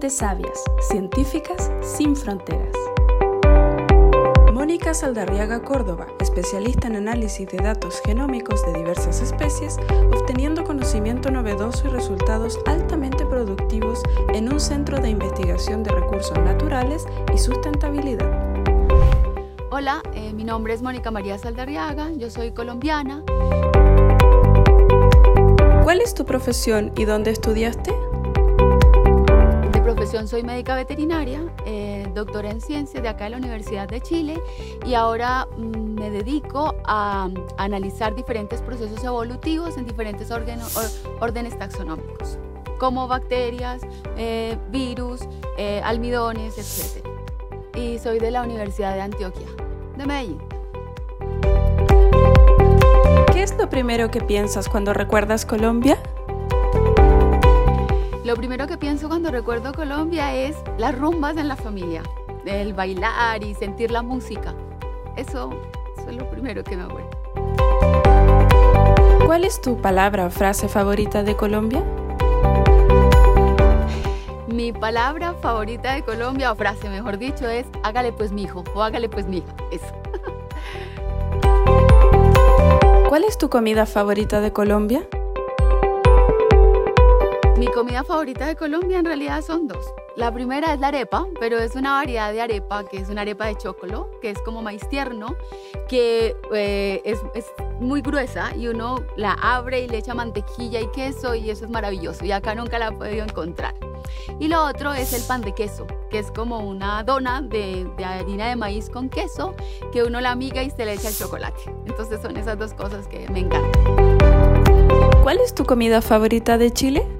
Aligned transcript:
Mentes 0.00 0.18
sabias, 0.18 0.62
científicas 0.92 1.72
sin 1.82 2.14
fronteras. 2.14 2.72
Mónica 4.54 4.94
Saldarriaga 4.94 5.64
Córdoba, 5.64 6.06
especialista 6.20 6.86
en 6.86 6.94
análisis 6.94 7.48
de 7.48 7.58
datos 7.58 8.00
genómicos 8.06 8.64
de 8.64 8.74
diversas 8.74 9.20
especies, 9.20 9.76
obteniendo 10.12 10.62
conocimiento 10.62 11.32
novedoso 11.32 11.88
y 11.88 11.90
resultados 11.90 12.60
altamente 12.66 13.26
productivos 13.26 14.00
en 14.32 14.52
un 14.52 14.60
centro 14.60 15.00
de 15.00 15.10
investigación 15.10 15.82
de 15.82 15.90
recursos 15.90 16.38
naturales 16.44 17.04
y 17.34 17.38
sustentabilidad. 17.38 18.30
Hola, 19.72 20.00
eh, 20.14 20.32
mi 20.32 20.44
nombre 20.44 20.74
es 20.74 20.80
Mónica 20.80 21.10
María 21.10 21.38
Saldarriaga, 21.38 22.12
yo 22.12 22.30
soy 22.30 22.52
colombiana. 22.52 23.24
¿Cuál 25.82 26.00
es 26.00 26.14
tu 26.14 26.24
profesión 26.24 26.92
y 26.94 27.04
dónde 27.04 27.32
estudiaste? 27.32 28.07
Soy 30.26 30.42
médica 30.42 30.74
veterinaria, 30.74 31.40
eh, 31.64 32.06
doctora 32.12 32.50
en 32.50 32.60
ciencias 32.60 33.02
de 33.02 33.08
acá 33.08 33.24
de 33.24 33.30
la 33.30 33.36
Universidad 33.36 33.88
de 33.88 34.00
Chile 34.00 34.40
y 34.84 34.94
ahora 34.94 35.46
mm, 35.56 35.94
me 35.94 36.10
dedico 36.10 36.74
a, 36.84 37.28
analizar 37.56 38.14
diferentes 38.14 38.60
procesos 38.60 39.02
evolutivos 39.04 39.76
en 39.76 39.86
diferentes 39.86 40.30
órdenes 40.30 41.58
taxonómicos, 41.58 42.38
como 42.78 43.06
bacterias, 43.06 43.82
eh, 44.16 44.58
virus, 44.70 45.20
eh, 45.56 45.80
almidones, 45.84 46.58
etc. 46.58 47.06
Y 47.76 47.98
soy 47.98 48.18
de 48.18 48.30
la 48.30 48.42
Universidad 48.42 48.94
de 48.94 49.02
Antioquia, 49.02 49.46
de 49.96 50.04
Medellín. 50.06 50.38
¿Qué 53.32 53.42
es 53.42 53.56
lo 53.56 53.70
primero 53.70 54.10
que 54.10 54.20
piensas 54.20 54.68
cuando 54.68 54.92
recuerdas 54.92 55.46
Colombia? 55.46 55.98
Lo 58.28 58.36
primero 58.36 58.66
que 58.66 58.76
pienso 58.76 59.08
cuando 59.08 59.30
recuerdo 59.30 59.72
Colombia 59.72 60.34
es 60.34 60.54
las 60.76 60.94
rumbas 60.94 61.38
en 61.38 61.48
la 61.48 61.56
familia, 61.56 62.02
el 62.44 62.74
bailar 62.74 63.42
y 63.42 63.54
sentir 63.54 63.90
la 63.90 64.02
música. 64.02 64.54
Eso, 65.16 65.48
es 66.06 66.14
lo 66.14 66.28
primero 66.28 66.62
que 66.62 66.76
me 66.76 66.82
acuerdo. 66.82 67.08
¿Cuál 69.24 69.44
es 69.44 69.62
tu 69.62 69.80
palabra 69.80 70.26
o 70.26 70.30
frase 70.30 70.68
favorita 70.68 71.22
de 71.22 71.36
Colombia? 71.36 71.82
Mi 74.46 74.74
palabra 74.74 75.32
favorita 75.32 75.94
de 75.94 76.02
Colombia, 76.02 76.52
o 76.52 76.54
frase 76.54 76.90
mejor 76.90 77.16
dicho, 77.16 77.48
es 77.48 77.64
hágale 77.82 78.12
pues 78.12 78.30
mi 78.30 78.42
hijo 78.42 78.62
o 78.74 78.82
hágale 78.82 79.08
pues 79.08 79.26
mi 79.26 79.38
hija. 79.38 79.54
Eso. 79.70 79.86
¿Cuál 83.08 83.24
es 83.24 83.38
tu 83.38 83.48
comida 83.48 83.86
favorita 83.86 84.42
de 84.42 84.52
Colombia? 84.52 85.08
Mi 87.58 87.66
comida 87.66 88.04
favorita 88.04 88.46
de 88.46 88.54
Colombia 88.54 89.00
en 89.00 89.04
realidad 89.04 89.42
son 89.42 89.66
dos. 89.66 89.84
La 90.14 90.32
primera 90.32 90.74
es 90.74 90.78
la 90.78 90.88
arepa, 90.88 91.26
pero 91.40 91.58
es 91.58 91.74
una 91.74 91.94
variedad 91.94 92.32
de 92.32 92.40
arepa 92.40 92.84
que 92.84 92.98
es 92.98 93.08
una 93.08 93.22
arepa 93.22 93.46
de 93.46 93.56
chocolo, 93.56 94.12
que 94.22 94.30
es 94.30 94.38
como 94.42 94.62
maíz 94.62 94.88
tierno, 94.88 95.34
que 95.88 96.36
eh, 96.54 97.02
es, 97.04 97.18
es, 97.34 97.46
muy 97.80 98.00
gruesa 98.00 98.54
y 98.56 98.68
uno 98.68 99.04
la 99.16 99.32
abre 99.32 99.80
y 99.80 99.88
le 99.88 99.98
echa 99.98 100.14
mantequilla 100.14 100.80
y 100.80 100.86
queso 100.92 101.34
y 101.34 101.50
eso 101.50 101.64
es 101.64 101.70
maravilloso 101.70 102.24
y 102.24 102.30
acá 102.30 102.54
nunca 102.54 102.78
la 102.78 102.88
he 102.88 102.92
podido 102.92 103.24
encontrar. 103.24 103.74
Y 104.38 104.46
lo 104.46 104.64
otro 104.64 104.94
es 104.94 105.12
el 105.12 105.22
pan 105.22 105.40
de 105.40 105.52
queso, 105.52 105.88
que 106.10 106.20
es 106.20 106.30
como 106.30 106.60
una 106.60 107.02
dona 107.02 107.42
de, 107.42 107.90
harina 108.04 108.48
de 108.48 108.54
maíz 108.54 108.88
con 108.88 109.08
queso 109.08 109.56
que 109.92 110.04
uno 110.04 110.20
la 110.20 110.30
amiga 110.30 110.62
y 110.62 110.70
se 110.70 110.84
le 110.84 110.92
echa 110.92 111.08
el 111.08 111.16
chocolate. 111.16 111.60
Entonces 111.86 112.22
son 112.22 112.36
esas 112.36 112.56
dos 112.56 112.72
cosas 112.74 113.08
que 113.08 113.28
me 113.30 113.40
encantan. 113.40 114.18
¿Cuál 115.24 115.38
es 115.40 115.52
tu 115.52 115.64
comida 115.64 116.00
favorita 116.00 116.56
de 116.56 116.70
Chile? 116.70 117.17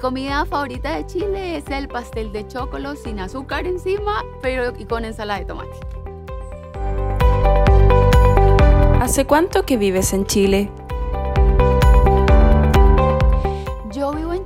Comida 0.00 0.44
favorita 0.46 0.96
de 0.96 1.06
Chile 1.06 1.56
es 1.58 1.68
el 1.68 1.88
pastel 1.88 2.32
de 2.32 2.46
chocolate 2.48 2.96
sin 2.96 3.20
azúcar 3.20 3.66
encima, 3.66 4.24
pero 4.42 4.72
y 4.78 4.84
con 4.86 5.04
ensalada 5.04 5.40
de 5.40 5.46
tomate. 5.46 5.78
¿Hace 9.00 9.24
cuánto 9.26 9.64
que 9.64 9.76
vives 9.76 10.12
en 10.12 10.26
Chile? 10.26 10.70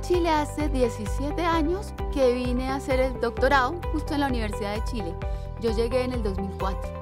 Chile 0.07 0.29
hace 0.29 0.69
17 0.69 1.41
años 1.41 1.91
que 2.13 2.31
vine 2.31 2.69
a 2.69 2.75
hacer 2.75 2.99
el 2.99 3.19
doctorado 3.19 3.81
justo 3.91 4.13
en 4.13 4.19
la 4.19 4.27
Universidad 4.27 4.75
de 4.75 4.83
Chile. 4.83 5.15
Yo 5.61 5.71
llegué 5.71 6.03
en 6.03 6.13
el 6.13 6.21
2004. 6.21 6.93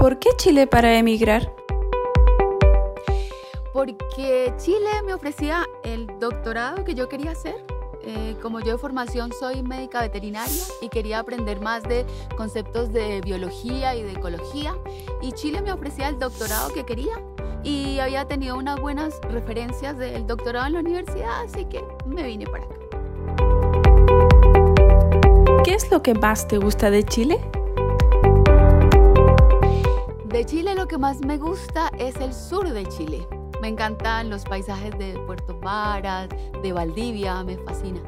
¿Por 0.00 0.18
qué 0.18 0.30
Chile 0.38 0.66
para 0.66 0.96
emigrar? 0.96 1.52
Porque 3.74 4.54
Chile 4.56 5.02
me 5.04 5.12
ofrecía 5.14 5.66
el 5.82 6.06
doctorado 6.20 6.84
que 6.84 6.94
yo 6.94 7.08
quería 7.08 7.32
hacer. 7.32 7.56
Eh, 8.06 8.36
como 8.40 8.60
yo 8.60 8.72
de 8.72 8.78
formación 8.78 9.32
soy 9.32 9.64
médica 9.64 10.00
veterinaria 10.00 10.62
y 10.80 10.88
quería 10.90 11.18
aprender 11.18 11.60
más 11.60 11.82
de 11.82 12.06
conceptos 12.36 12.92
de 12.92 13.20
biología 13.22 13.96
y 13.96 14.02
de 14.02 14.12
ecología, 14.12 14.76
y 15.20 15.32
Chile 15.32 15.60
me 15.60 15.72
ofrecía 15.72 16.08
el 16.08 16.20
doctorado 16.20 16.72
que 16.72 16.84
quería 16.84 17.20
y 17.64 17.98
había 17.98 18.28
tenido 18.28 18.56
unas 18.56 18.80
buenas 18.80 19.20
referencias 19.22 19.98
del 19.98 20.24
doctorado 20.26 20.66
en 20.66 20.74
la 20.74 20.80
universidad, 20.80 21.42
así 21.42 21.64
que 21.64 21.82
me 22.06 22.22
vine 22.22 22.46
para 22.46 22.64
acá. 22.64 22.74
¿Qué 25.64 25.74
es 25.74 25.90
lo 25.90 26.00
que 26.00 26.14
más 26.14 26.46
te 26.46 26.58
gusta 26.58 26.90
de 26.90 27.02
Chile? 27.02 27.40
De 30.26 30.44
Chile 30.44 30.76
lo 30.76 30.86
que 30.86 30.98
más 30.98 31.20
me 31.24 31.38
gusta 31.38 31.90
es 31.98 32.14
el 32.16 32.32
sur 32.34 32.68
de 32.68 32.86
Chile. 32.86 33.26
Me 33.64 33.70
encantan 33.70 34.28
los 34.28 34.44
paisajes 34.44 34.90
de 34.98 35.18
Puerto 35.24 35.58
Varas, 35.58 36.28
de 36.62 36.72
Valdivia, 36.74 37.42
me 37.44 37.56
fascina. 37.56 37.98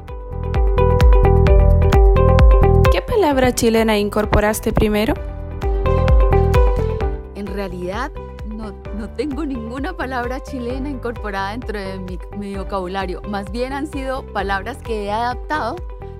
¿Qué 2.91 3.01
palabra 3.01 3.51
chilena 3.55 3.97
incorporaste 3.97 4.71
primero? 4.71 5.15
En 7.33 7.47
realidad 7.47 8.11
no, 8.45 8.71
tengo 9.15 9.47
ninguna 9.47 9.93
palabra 9.93 10.43
chilena 10.43 10.89
incorporada 10.89 11.49
dentro 11.53 11.79
de 11.79 12.19
mi, 12.37 12.55
vocabulario. 12.55 13.23
Más 13.23 13.51
bien 13.51 13.73
han 13.73 13.87
sido 13.87 14.31
palabras 14.31 14.77
que 14.83 15.05
he 15.05 15.11
adaptado. 15.11 15.75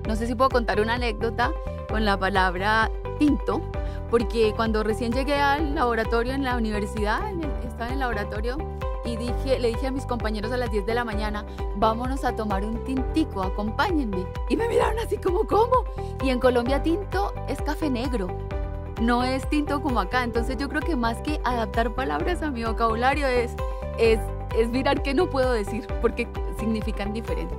No 0.08 0.16
sé 0.16 0.26
si 0.26 0.34
puedo 0.34 0.50
contar 0.50 0.80
una 0.80 0.94
anécdota 0.94 1.52
con 1.88 2.04
la 2.04 2.18
palabra 2.18 2.90
tinto, 3.20 3.62
porque 4.10 4.52
cuando 4.56 4.82
recién 4.82 5.12
llegué 5.12 5.36
al 5.36 5.76
laboratorio 5.76 6.32
en 6.32 6.42
la 6.42 6.56
universidad, 6.56 7.20
estaba 7.62 7.86
en 7.86 7.92
el 7.92 8.00
laboratorio 8.00 8.77
y 9.12 9.16
dije, 9.16 9.58
le 9.58 9.68
dije 9.68 9.86
a 9.86 9.90
mis 9.90 10.06
compañeros 10.06 10.52
a 10.52 10.56
las 10.56 10.70
10 10.70 10.86
de 10.86 10.94
la 10.94 11.04
mañana, 11.04 11.44
vámonos 11.76 12.24
a 12.24 12.34
tomar 12.34 12.64
un 12.64 12.84
tintico, 12.84 13.42
acompáñenme. 13.42 14.26
Y 14.48 14.56
me 14.56 14.68
miraron 14.68 14.98
así 14.98 15.16
como, 15.18 15.46
¿cómo? 15.46 15.84
Y 16.22 16.30
en 16.30 16.40
Colombia 16.40 16.82
tinto 16.82 17.32
es 17.48 17.60
café 17.62 17.90
negro 17.90 18.28
no 19.00 19.22
es 19.24 19.48
tinto 19.48 19.80
como 19.80 20.00
acá. 20.00 20.24
Entonces 20.24 20.56
yo 20.56 20.68
creo 20.68 20.82
que 20.82 20.96
más 20.96 21.18
que 21.18 21.40
adaptar 21.44 21.94
palabras 21.94 22.42
a 22.42 22.50
mi 22.50 22.64
vocabulario 22.64 23.26
es, 23.26 23.52
es, 23.98 24.18
es 24.56 24.68
mirar 24.68 25.02
qué 25.02 25.14
no 25.14 25.30
puedo 25.30 25.52
decir 25.52 25.86
porque 26.00 26.28
significan 26.58 27.12
diferente. 27.12 27.54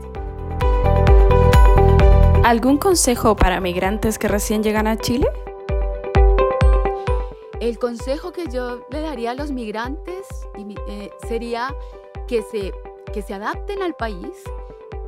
¿Algún 2.44 2.78
consejo 2.78 3.36
para 3.36 3.60
migrantes 3.60 4.18
que 4.18 4.28
recién 4.28 4.64
llegan 4.64 4.88
a 4.88 4.98
Chile? 4.98 5.28
El 7.60 7.78
consejo 7.78 8.32
que 8.32 8.48
yo 8.48 8.86
le 8.90 9.02
daría 9.02 9.32
a 9.32 9.34
los 9.34 9.52
migrantes 9.52 10.39
eh, 10.88 11.12
sería 11.28 11.76
que 12.28 12.42
se, 12.44 12.74
que 13.14 13.22
se 13.22 13.34
adapten 13.34 13.82
al 13.82 13.96
país, 13.96 14.44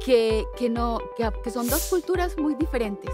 que, 0.04 0.46
que 0.58 0.70
no, 0.70 1.00
que 1.44 1.52
son 1.52 1.68
dos 1.68 1.88
culturas 1.90 2.38
muy 2.38 2.56
diferentes 2.56 3.14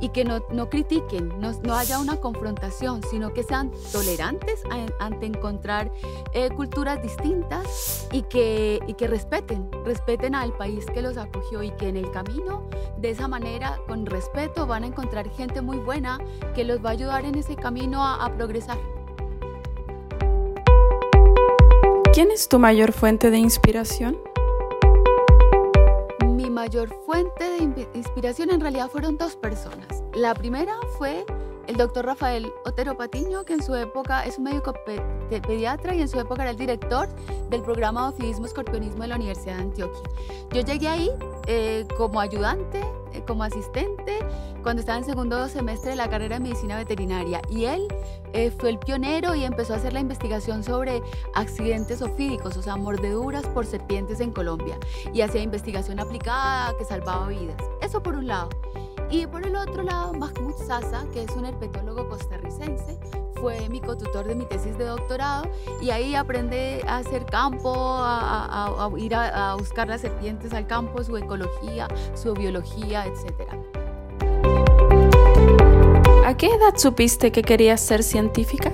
y 0.00 0.10
que 0.10 0.24
no, 0.24 0.40
no 0.50 0.68
critiquen, 0.68 1.28
no, 1.40 1.52
no, 1.62 1.74
haya 1.74 1.98
una 1.98 2.16
confrontación, 2.16 3.02
sino 3.10 3.32
que 3.32 3.42
sean 3.42 3.72
tolerantes 3.92 4.62
ante 5.00 5.26
encontrar 5.26 5.90
eh, 6.32 6.50
culturas 6.50 7.02
distintas 7.02 8.08
y 8.12 8.22
que, 8.22 8.80
y 8.86 8.94
que 8.94 9.08
respeten, 9.08 9.68
respeten 9.84 10.34
al 10.34 10.52
país 10.52 10.86
que 10.86 11.02
los 11.02 11.16
acogió 11.16 11.62
y 11.62 11.70
que 11.72 11.88
en 11.88 11.96
el 11.96 12.10
camino, 12.10 12.62
de 12.98 13.10
esa 13.10 13.28
manera, 13.28 13.78
con 13.88 14.06
respeto, 14.06 14.66
van 14.66 14.84
a 14.84 14.86
encontrar 14.88 15.28
gente 15.30 15.62
muy 15.62 15.78
buena 15.78 16.18
que 16.54 16.64
los 16.64 16.84
va 16.84 16.90
a 16.90 16.92
ayudar 16.92 17.24
en 17.24 17.36
ese 17.36 17.56
camino 17.56 18.04
a, 18.04 18.24
a 18.24 18.36
progresar. 18.36 18.78
¿Quién 22.18 22.32
es 22.32 22.48
tu 22.48 22.58
mayor 22.58 22.90
fuente 22.90 23.30
de 23.30 23.38
inspiración? 23.38 24.18
mayor 26.58 26.92
fuente 27.06 27.44
de 27.44 27.88
inspiración 27.94 28.50
en 28.50 28.60
realidad 28.60 28.90
fueron 28.90 29.16
dos 29.16 29.36
personas. 29.36 30.02
La 30.12 30.34
primera 30.34 30.74
fue 30.98 31.24
el 31.68 31.76
doctor 31.76 32.06
Rafael 32.06 32.50
Otero 32.64 32.96
Patiño, 32.96 33.44
que 33.44 33.52
en 33.52 33.62
su 33.62 33.74
época 33.74 34.24
es 34.24 34.38
un 34.38 34.44
médico 34.44 34.74
pediatra 35.28 35.94
y 35.94 36.00
en 36.00 36.08
su 36.08 36.18
época 36.18 36.42
era 36.42 36.50
el 36.50 36.56
director 36.56 37.08
del 37.50 37.62
programa 37.62 38.04
de 38.04 38.16
ofidismo 38.16 38.46
escorpionismo 38.46 39.02
de 39.02 39.08
la 39.08 39.16
Universidad 39.16 39.56
de 39.56 39.62
Antioquia. 39.62 40.10
Yo 40.50 40.62
llegué 40.62 40.88
ahí 40.88 41.10
eh, 41.46 41.86
como 41.98 42.20
ayudante, 42.20 42.80
eh, 43.12 43.22
como 43.26 43.44
asistente, 43.44 44.18
cuando 44.62 44.80
estaba 44.80 44.98
en 44.98 45.04
segundo 45.04 45.46
semestre 45.48 45.90
de 45.90 45.96
la 45.96 46.08
carrera 46.08 46.36
de 46.36 46.44
medicina 46.44 46.76
veterinaria 46.76 47.42
y 47.50 47.66
él 47.66 47.86
eh, 48.32 48.50
fue 48.50 48.70
el 48.70 48.78
pionero 48.78 49.34
y 49.34 49.44
empezó 49.44 49.74
a 49.74 49.76
hacer 49.76 49.92
la 49.92 50.00
investigación 50.00 50.64
sobre 50.64 51.02
accidentes 51.34 52.00
ofídicos, 52.00 52.56
o 52.56 52.62
sea, 52.62 52.76
mordeduras 52.76 53.46
por 53.46 53.66
serpientes 53.66 54.20
en 54.20 54.32
Colombia 54.32 54.78
y 55.12 55.20
hacía 55.20 55.42
investigación 55.42 56.00
aplicada 56.00 56.72
que 56.78 56.84
salvaba 56.86 57.28
vidas. 57.28 57.56
Eso 57.82 58.02
por 58.02 58.16
un 58.16 58.26
lado. 58.26 58.48
Y 59.10 59.26
por 59.26 59.46
el 59.46 59.56
otro 59.56 59.82
lado, 59.82 60.12
Mahmoud 60.12 60.54
Sasa, 60.66 61.06
que 61.12 61.22
es 61.22 61.30
un 61.30 61.46
herpetólogo 61.46 62.08
costarricense, 62.08 62.98
fue 63.40 63.68
mi 63.70 63.80
cotutor 63.80 64.26
de 64.26 64.34
mi 64.34 64.44
tesis 64.44 64.76
de 64.76 64.84
doctorado 64.84 65.48
y 65.80 65.90
ahí 65.90 66.14
aprendí 66.14 66.80
a 66.86 66.98
hacer 66.98 67.24
campo, 67.24 67.72
a, 67.74 68.90
ir 68.98 69.14
a, 69.14 69.54
buscar 69.54 69.88
las 69.88 70.02
serpientes 70.02 70.52
al 70.52 70.66
campo, 70.66 71.02
su 71.02 71.16
ecología, 71.16 71.88
su 72.14 72.34
biología, 72.34 73.06
etc. 73.06 73.50
¿A 76.26 76.36
qué 76.36 76.48
edad 76.48 76.76
supiste 76.76 77.32
que 77.32 77.42
querías 77.42 77.80
ser 77.80 78.02
científica? 78.02 78.70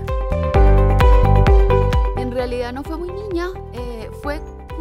En 2.17 2.33
realidad 2.33 2.73
no 2.73 2.83
fue 2.83 2.97
muy 2.97 3.13
niña, 3.13 3.51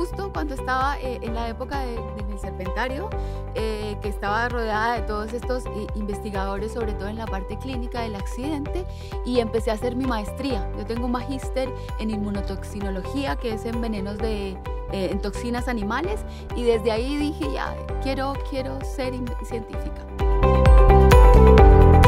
justo 0.03 0.31
cuando 0.33 0.55
estaba 0.55 0.99
eh, 0.99 1.19
en 1.21 1.33
la 1.33 1.47
época 1.47 1.79
de, 1.79 1.97
mi 2.27 2.37
serpentario, 2.37 3.09
eh, 3.55 3.95
que 4.01 4.09
estaba 4.09 4.49
rodeada 4.49 4.95
de 4.95 5.03
todos 5.03 5.31
estos 5.31 5.65
eh, 5.65 5.87
investigadores, 5.95 6.73
sobre 6.73 6.91
todo 6.93 7.07
en 7.07 7.17
la 7.17 7.25
parte 7.25 7.57
clínica 7.57 8.01
del 8.01 8.15
accidente, 8.15 8.85
y 9.25 9.39
empecé 9.39 9.71
a 9.71 9.75
hacer 9.75 9.95
mi 9.95 10.05
maestría. 10.05 10.69
Yo 10.77 10.85
tengo 10.85 11.05
un 11.05 11.13
magíster 11.13 11.73
en 11.99 12.09
inmunotoxinología, 12.09 13.37
que 13.37 13.53
es 13.53 13.65
en 13.65 13.79
venenos 13.79 14.17
de 14.17 14.57
en 14.91 15.19
toxinas 15.21 15.67
animales, 15.67 16.19
y 16.55 16.63
desde 16.63 16.91
ahí 16.91 17.17
dije, 17.17 17.51
ya, 17.51 17.75
quiero, 18.03 18.33
quiero 18.51 18.79
ser 18.83 19.13
científica. 19.43 20.05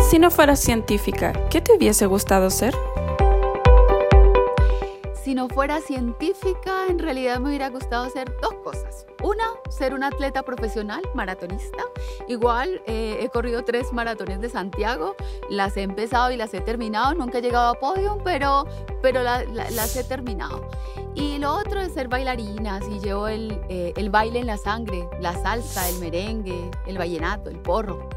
Si 0.07 0.19
no 0.19 0.29
fueras 0.29 0.59
científica, 0.59 1.33
¿qué 1.49 1.61
te 1.61 1.75
hubiese 1.75 2.05
gustado 2.05 2.51
ser? 2.51 2.75
Si 5.25 5.33
no 5.33 5.49
fuera 5.49 5.81
científica, 5.81 6.85
en 6.87 6.99
realidad 6.99 7.39
me 7.39 7.49
hubiera 7.49 7.71
gustado 7.71 8.05
hacer 8.05 8.31
dos 8.43 8.53
cosas. 8.63 9.07
Una, 9.23 9.43
ser 9.71 9.95
una 9.95 10.09
atleta 10.09 10.43
profesional, 10.43 11.01
maratonista. 11.15 11.81
Igual 12.27 12.83
eh, 12.85 13.17
he 13.19 13.29
corrido 13.29 13.63
tres 13.65 13.91
maratones 13.91 14.39
de 14.39 14.49
Santiago, 14.49 15.15
las 15.49 15.77
he 15.77 15.81
empezado 15.81 16.29
y 16.29 16.37
las 16.37 16.53
he 16.53 16.61
terminado. 16.61 17.15
Nunca 17.15 17.39
he 17.39 17.41
llegado 17.41 17.71
a 17.71 17.73
podium, 17.73 18.19
pero, 18.23 18.67
pero 19.01 19.23
las 19.23 19.95
he 19.95 20.03
terminado. 20.03 20.69
Y 21.15 21.39
lo 21.39 21.55
otro 21.55 21.81
es 21.81 21.93
ser 21.93 22.07
bailarina, 22.07 22.79
si 22.83 22.99
llevo 22.99 23.27
el, 23.27 23.59
eh, 23.67 23.93
el 23.95 24.11
baile 24.11 24.37
en 24.37 24.45
la 24.45 24.57
sangre, 24.57 25.09
la 25.19 25.33
salsa, 25.33 25.89
el 25.89 25.97
merengue, 25.97 26.69
el 26.85 26.99
vallenato, 26.99 27.49
el 27.49 27.57
porro. 27.57 28.07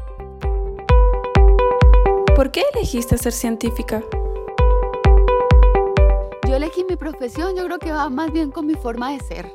¿Por 2.35 2.51
qué 2.51 2.65
elegiste 2.75 3.17
ser 3.17 3.33
científica? 3.33 4.03
Elegí 6.55 6.83
mi 6.83 6.95
profesión, 6.95 7.55
yo 7.55 7.65
creo 7.65 7.79
que 7.79 7.91
va 7.91 8.09
más 8.09 8.31
bien 8.31 8.51
con 8.51 8.65
mi 8.65 8.75
forma 8.75 9.11
de 9.11 9.19
ser, 9.19 9.51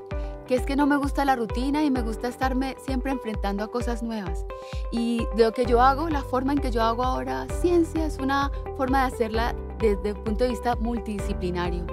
que 0.46 0.54
es 0.54 0.62
que 0.62 0.76
no 0.76 0.86
me 0.86 0.96
gusta 0.96 1.24
la 1.24 1.36
rutina 1.36 1.82
y 1.82 1.90
me 1.90 2.02
gusta 2.02 2.28
estarme 2.28 2.76
siempre 2.84 3.10
enfrentando 3.10 3.64
a 3.64 3.68
cosas 3.68 4.02
nuevas. 4.02 4.44
Y 4.92 5.26
lo 5.36 5.52
que 5.52 5.66
yo 5.66 5.80
hago, 5.80 6.08
la 6.08 6.22
forma 6.22 6.52
en 6.52 6.60
que 6.60 6.70
yo 6.70 6.82
hago 6.82 7.02
ahora 7.02 7.46
ciencia 7.60 8.06
es 8.06 8.18
una 8.18 8.50
forma 8.76 9.00
de 9.00 9.14
hacerla 9.14 9.54
desde 9.78 10.10
el 10.10 10.16
punto 10.16 10.44
de 10.44 10.50
vista 10.50 10.76
multidisciplinario. 10.76 11.86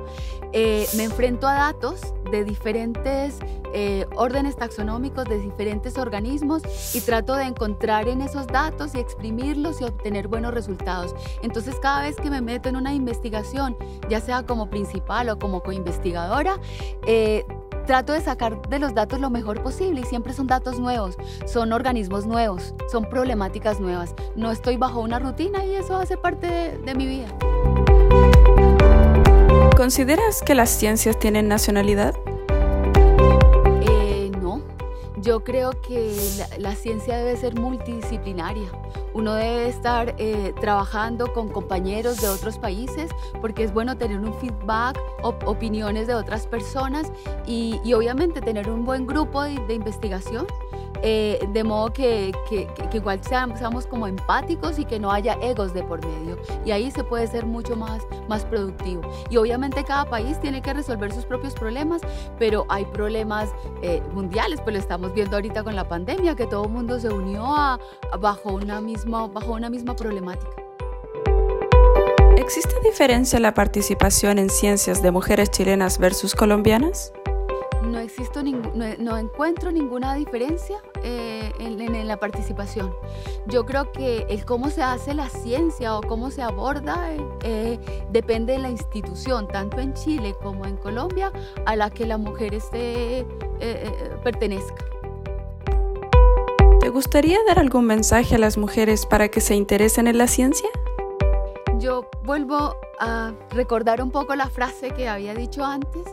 Eh, 0.54 0.88
me 0.98 1.06
enfrento 1.06 1.48
a 1.48 1.54
datos 1.54 2.02
de 2.32 2.44
diferentes 2.44 3.40
eh, 3.74 4.06
órdenes 4.16 4.58
taxonómicos, 4.58 5.26
de 5.26 5.40
diferentes 5.40 5.98
organismos 5.98 6.62
y 6.94 7.02
trato 7.02 7.36
de 7.36 7.46
encontrar 7.46 8.08
en 8.10 8.22
esos 8.22 8.48
datos 8.48 8.94
y 8.96 9.00
exprimirlos 9.00 9.80
y 9.82 9.86
obtener 9.86 10.28
buenos 10.28 10.54
resultados. 10.54 11.16
Entonces 11.42 11.76
cada 11.82 12.02
vez 12.02 12.18
que 12.18 12.30
me 12.30 12.42
meto 12.42 12.68
en 12.68 12.76
una 12.76 12.94
investigación, 12.94 13.78
ya 14.10 14.20
sea 14.20 14.46
como 14.46 14.70
principal 14.70 15.30
o 15.30 15.40
como 15.40 15.64
coinvestigadora, 15.64 16.60
eh, 17.06 17.46
trato 17.86 18.14
de 18.14 18.22
sacar 18.22 18.62
de 18.70 18.80
los 18.80 18.94
datos 18.94 19.20
lo 19.20 19.30
mejor 19.30 19.64
posible 19.64 20.02
y 20.02 20.04
siempre 20.04 20.34
son 20.34 20.48
datos 20.48 20.80
nuevos, 20.80 21.18
son 21.46 21.74
organismos 21.74 22.26
nuevos, 22.26 22.74
son 22.92 23.06
problemáticas 23.10 23.80
nuevas. 23.80 24.14
No 24.36 24.52
estoy 24.52 24.78
bajo 24.78 25.00
una 25.00 25.20
rutina 25.20 25.66
y 25.66 25.76
eso 25.76 25.98
hace 25.98 26.18
parte 26.18 26.78
de 26.78 26.96
mi 26.96 27.06
vida. 27.06 27.28
¿Consideras 29.82 30.44
que 30.44 30.54
las 30.54 30.70
ciencias 30.70 31.18
tienen 31.18 31.48
nacionalidad? 31.48 32.14
Eh, 33.82 34.30
no, 34.40 34.62
yo 35.18 35.44
creo 35.44 35.72
que 35.82 36.16
la, 36.60 36.76
ciencia 36.76 37.18
debe 37.18 37.36
ser 37.36 37.56
multidisciplinaria. 37.56 38.72
Uno 39.16 39.34
debe 39.34 39.68
estar 39.68 40.14
eh, 40.20 40.54
trabajando 40.62 41.34
con 41.34 41.50
compañeros 41.50 42.22
de 42.22 42.30
otros 42.30 42.60
países 42.60 43.10
porque 43.42 43.64
es 43.64 43.74
bueno 43.74 43.98
tener 43.98 44.20
un 44.20 44.36
feedback, 44.36 45.00
opiniones 45.24 46.06
de 46.06 46.14
otras 46.14 46.46
personas 46.46 47.12
y, 47.48 47.80
obviamente 47.92 48.40
tener 48.40 48.70
un 48.70 48.86
buen 48.86 49.08
grupo 49.08 49.42
de 49.42 49.74
investigación 49.74 50.46
eh, 51.04 51.48
de 51.54 51.64
modo 51.64 51.92
que, 51.92 52.32
que, 52.50 52.68
igual 52.94 53.22
seamos, 53.24 53.88
como 53.88 54.08
empáticos 54.08 54.78
y 54.80 54.86
que 54.86 55.00
no 55.00 55.12
haya 55.12 55.34
egos 55.42 55.74
de 55.74 55.84
por 55.84 56.06
medio. 56.06 56.38
Y 56.66 56.72
ahí 56.72 56.92
se 56.92 57.04
puede 57.04 57.28
ser 57.28 57.46
mucho 57.46 57.76
más, 57.76 58.02
más 58.28 58.46
productivo. 58.46 59.02
Y 59.30 59.38
obviamente 59.38 59.84
cada 59.84 60.06
país 60.06 60.40
tiene 60.40 60.62
que 60.62 60.74
resolver 60.74 61.12
sus 61.12 61.26
propios 61.26 61.54
problemas, 61.54 62.02
pero 62.38 62.66
hay 62.70 62.86
problemas 62.86 63.50
eh, 63.82 64.02
mundiales, 64.14 64.62
pues 64.62 64.74
lo 64.74 64.80
estamos 64.80 65.14
viendo 65.14 65.36
ahorita 65.36 65.64
con 65.64 65.76
la 65.76 65.88
pandemia, 65.88 66.36
que 66.36 66.46
todo 66.46 66.66
el 66.66 66.72
mundo 66.72 67.00
se 67.00 67.10
unió 67.10 67.46
a, 67.46 67.80
bajo, 68.20 68.54
una 68.54 68.82
misma, 68.82 69.28
bajo 69.28 69.54
una 69.54 69.70
misma 69.70 69.96
problemática. 69.96 70.52
¿Existe 72.38 72.74
diferencia 72.84 73.38
en 73.38 73.44
la 73.44 73.54
participación 73.54 74.38
en 74.38 74.50
ciencias 74.50 75.02
de 75.02 75.12
mujeres 75.12 75.52
chilenas 75.52 75.98
versus 75.98 76.36
colombianas? 76.36 77.14
No, 77.84 78.00
existo 78.00 78.42
no, 78.44 79.18
encuentro 79.18 79.72
ninguna 79.72 80.16
diferencia 80.16 80.78
eh, 81.04 81.52
en, 81.60 82.08
la 82.08 82.18
participación. 82.18 82.94
Yo 83.48 83.66
creo 83.66 83.92
que 83.92 84.26
el 84.30 84.46
cómo 84.46 84.70
se 84.70 84.82
hace 84.82 85.14
la 85.14 85.30
ciencia 85.30 85.98
o 85.98 86.02
cómo 86.02 86.32
se 86.32 86.42
aborda 86.42 87.12
eh, 87.12 87.20
eh, 87.44 88.06
depende 88.12 88.54
de 88.54 88.60
la 88.60 88.70
institución, 88.70 89.48
tanto 89.48 89.80
en 89.80 89.94
Chile 89.94 90.36
como 90.42 90.66
en 90.66 90.78
Colombia, 90.78 91.32
a 91.66 91.76
la 91.76 91.90
que 91.90 92.06
la 92.06 92.18
mujer 92.18 92.54
esté, 92.54 93.26
pertenezca. 94.24 94.86
¿Te 96.80 96.90
gustaría 96.90 97.38
dar 97.48 97.60
algún 97.60 97.86
mensaje 97.86 98.36
a 98.36 98.38
las 98.40 98.58
mujeres 98.58 99.06
para 99.06 99.30
que 99.30 99.40
se 99.40 99.56
interesen 99.56 100.08
en 100.08 100.18
la 100.18 100.28
ciencia? 100.28 100.68
Yo 101.78 102.10
vuelvo 102.24 102.76
a 103.00 103.34
recordar 103.52 104.02
un 104.02 104.12
poco 104.12 104.36
la 104.36 104.50
frase 104.50 104.92
que 104.92 105.08
había 105.08 105.34
dicho 105.34 105.64
antes 105.64 106.04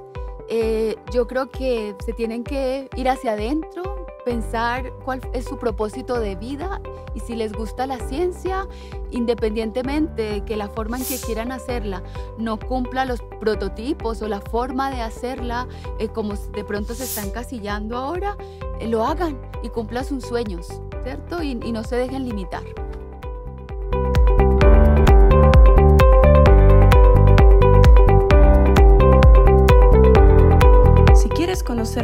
eh, 0.49 0.97
yo 1.13 1.27
creo 1.27 1.51
que 1.51 1.95
se 2.05 2.13
tienen 2.13 2.43
que 2.43 2.89
ir 2.97 3.09
hacia 3.09 3.33
adentro, 3.33 4.07
pensar 4.25 4.93
cuál 5.05 5.21
es 5.33 5.45
su 5.45 5.59
propósito 5.59 6.21
de 6.21 6.37
vida 6.37 6.81
y 7.15 7.21
si 7.21 7.35
les 7.35 7.53
gusta 7.53 7.87
la 7.87 7.99
ciencia, 7.99 8.67
independientemente 9.11 10.23
de 10.23 10.45
que 10.45 10.57
la 10.57 10.69
forma 10.69 10.99
en 10.99 11.05
que 11.05 11.19
quieran 11.19 11.53
hacerla 11.53 12.03
no 12.39 12.59
cumpla 12.59 13.05
los 13.05 13.21
prototipos 13.41 14.23
o 14.23 14.29
la 14.29 14.41
forma 14.41 14.91
de 14.91 15.03
hacerla 15.03 15.67
eh, 15.99 16.09
como 16.09 16.35
de 16.35 16.65
pronto 16.65 16.95
se 16.95 17.05
están 17.05 17.31
casillando 17.31 17.97
ahora, 17.97 18.37
eh, 18.81 18.89
lo 18.89 19.05
hagan 19.05 19.39
y 19.63 19.69
cumplan 19.69 20.05
sus 20.05 20.25
sueños, 20.25 20.67
¿cierto? 21.03 21.43
y 21.43 21.55
no 21.55 21.85
se 21.85 21.97
dejen 21.97 22.25
limitar. 22.25 22.88